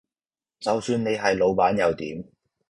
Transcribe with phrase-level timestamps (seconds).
[0.59, 2.27] 就算你係老闆又點